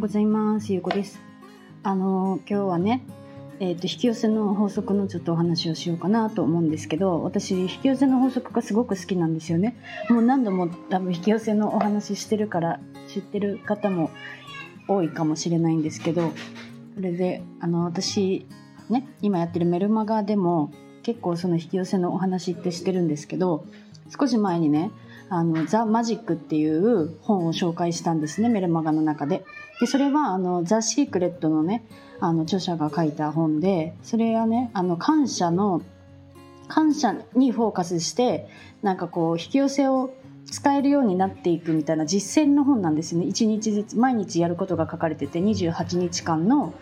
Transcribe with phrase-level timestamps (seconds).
[0.00, 0.72] うございます。
[0.72, 1.20] ゆうこです。
[1.82, 3.04] あの今日はね、
[3.60, 9.76] えっ、と引き寄せの法則のちょっとお話をしようかなと思うんですけど、私引き寄せの法則がすごく好きなんですよね。
[10.08, 14.10] もう何度も多分引き寄せのお話ししてるから知ってる方も
[14.88, 16.32] 多いかもしれないんですけど、
[16.94, 18.46] それであの私
[18.88, 20.72] ね今やってるメルマガでも
[21.02, 23.66] 結構その引き寄せのお話ってしてるんですけど、
[24.18, 24.90] 少し前にね。
[25.30, 29.44] あのザ・マジックっていう本を紹介したんですねメルマガの中で。
[29.80, 31.84] でそれはあのザ・シークレットのね
[32.18, 35.80] あの著者が書いた本でそれはねあの感謝の
[36.68, 38.48] 感謝にフォーカスして
[38.82, 40.12] なんかこう引き寄せを
[40.50, 43.26] 使えるようになっていくみたいな実践の本なんですよね。
[43.26, 46.74] 1日ずつ毎日やることが書かれてて28日間の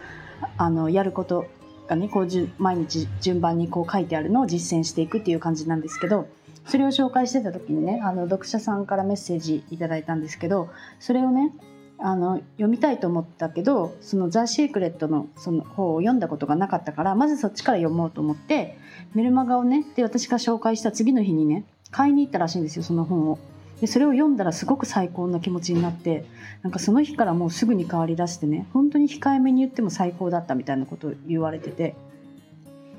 [0.56, 1.46] あのやること
[1.86, 6.28] がねこうじゅ毎日順番にこう書いてあるのを実践していくっていう感じなんですけど
[6.68, 10.68] それを紹介してた時にねあの読者さんからメッセージいただいたんですけど
[11.00, 11.52] それをね
[11.98, 18.78] あの読みたいと思ったけどその「ザ・シークレットのその方を読んだことがなかったからまずそっちから読もうと思って
[19.14, 23.38] メルマガをねで私が紹介した次の日にね買いに行ったらしいんですよその本を。
[23.80, 26.24] でそれを読んだらすごく最高な気持ちになって
[26.62, 31.94] なんかその日からもうすぐに変わりだしてね本当に控えめに言っても最高だったみたいなことを言われてて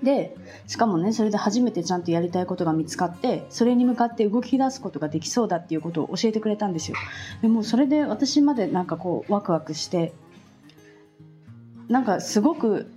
[0.03, 0.35] で
[0.67, 6.97] しかもねそれで初めてちゃんとやりたいことが見つかってそれに向かって動き出すことができそうだっていうことを教えてくれたんですよ
[7.41, 10.13] でもそれで私までなんかこうワクワクして
[11.89, 12.89] なんかすごく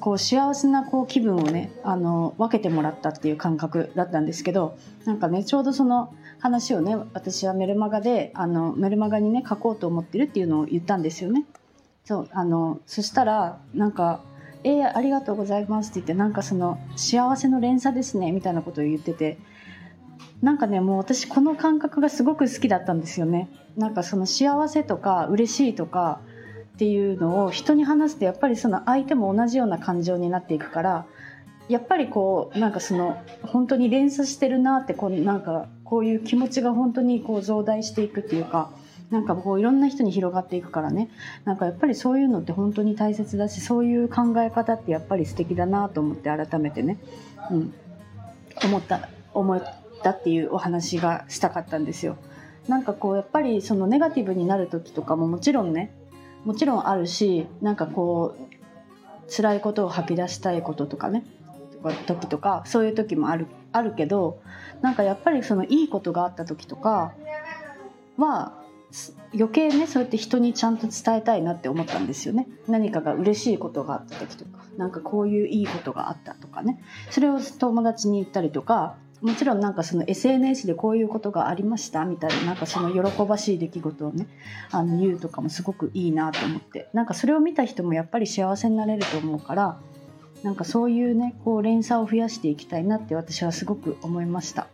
[0.00, 11.46] こう幸せなこう気分をねあの分けてもらったっていう感覚だったんですけどなんかねちょうどその話をね私はメルマガであのメルマガにね書こうと思ってるっていうのを言ったんですよね。
[12.04, 14.20] そうあのそしたらなんか
[14.64, 19.38] 「えー、ありがとうございます」って言ってなんかその「幸せの連鎖ですね」みたいなことを言ってて
[20.42, 23.48] なんかねもう私この感覚がすごく好きだったんですよね。
[23.76, 26.20] なんかその幸せとか嬉しいとか
[26.74, 31.06] っていうのを人に話すとやっぱりその相手も同じような感情になっていくから
[31.68, 38.70] やっぱりこうなんかその本当に連鎖してるなってこうなんかこういう気持ちが本当にこう増大していくっていうか
[39.10, 41.08] なんかこういろんな人に広がっていくからね。
[41.44, 46.98] なんかやっぱりそういうのって本当に大切だしそういう考え方ってやっぱり素敵だなと思って改めてね、
[47.50, 47.74] うん、
[48.64, 49.62] 思った思っ
[50.02, 52.16] たっていうお話がしたかったんですよ。
[52.68, 55.92] なんかこうやっぱりそのネガティブになる時とかももちろんね
[56.44, 61.24] もちろんあるしなんかこう辛いことを吐き出したいこととかね
[62.06, 64.40] 時とかそういう時もあるあるけど
[64.80, 67.12] なんかやっぱりそのいいことがあった時とか
[68.16, 68.63] は
[69.34, 72.46] 余計ねそうやって人にちゃんと伝えたいなって思ったんですよね。
[72.68, 76.80] 何かが嬉しいことがあった時とかなんかこういういいことがあったとかね。
[77.10, 84.28] それを友達に言ったりとかもちろんなんかその SNS でこういうことがありましたみたいななんかその喜ばしい出来事をね
[84.70, 86.88] あの言うとかもすごくいいなと思って。
[86.92, 89.80] なんかそれを見た人もやっぱり幸せになれると思うから
[90.44, 94.68] なんかそういうねこう連鎖を増やしていきたいなって私はすごく思いました。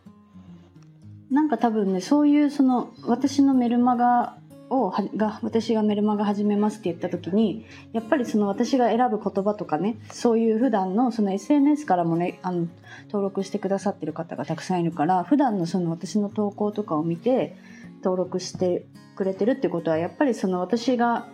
[1.30, 4.36] なんか多分ねそういうその私のメルマガ
[4.70, 12.68] をが私がメルマガ始めますって言った時にやっぱりその私が選ぶ言葉とかねそういう普段のその SNS からもねあの
[13.06, 17.56] 登録してくださってる方がたくさんいるから普段のその私の投稿とかを見て
[18.02, 18.86] 登録して
[19.16, 21.28] くれてるってことはやっぱりその私が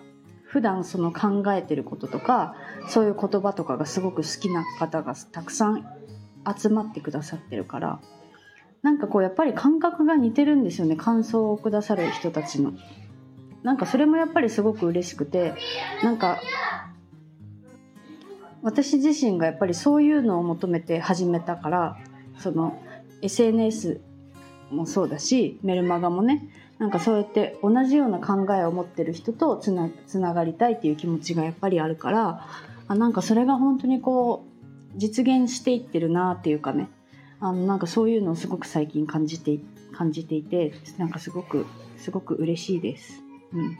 [0.44, 2.54] 普段その考えてることとか
[2.88, 5.86] そういう言葉とかがすごく好きな方がたくさん
[6.56, 8.00] 集まってくださってるから
[8.86, 12.72] なんかこうやっぱり感覚が似てるんですよね感想をくださる人たちの。
[13.64, 15.54] なんかそれもやっぱりすごく嬉しくて
[16.04, 16.40] なんか
[18.62, 21.98] 私自身がやっぱりそういうのを求めて始めたから
[22.38, 22.80] その
[23.22, 24.00] SNS
[24.70, 26.48] もそうだしメルマガもね
[26.78, 32.46] なんかそうやって同じような考えを持ってる人とつなつながりたいっていう気持ちがやっぱりあるから
[32.86, 34.44] あなんかそれが本当にこ
[34.94, 36.88] う実現していってるなっていうかね
[37.40, 39.58] あのなんかそういうのをすごく最近感じて
[39.92, 41.66] 感じていてなんかすごく
[41.96, 43.22] すごく嬉しいです。
[43.52, 43.78] うん。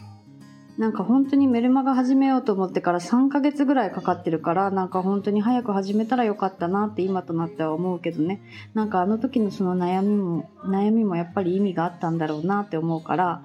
[0.79, 8.43] なんか本当にメルマガ始めようと思ってから3ヶ月ぐらいかかってるからなんか本当に早く始めたらよかったなって今となっては思うけどね。
[8.75, 13.43] なんかあの時のその悩みも悩みもやっぱり意味があったんだろうなって思うから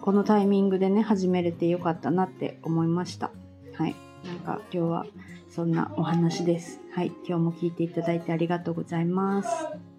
[0.00, 3.30] このタイミングでね始めれてよかったなって思いました。
[3.74, 3.94] はい。
[4.24, 5.06] なんか今日は
[5.48, 6.80] そんなお話です。
[6.92, 9.89] はい今日も聞いていただいてありがとうございます。